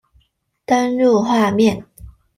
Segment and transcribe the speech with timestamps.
[0.65, 1.85] 登入畫面